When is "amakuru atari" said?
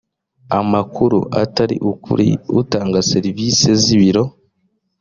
0.59-1.75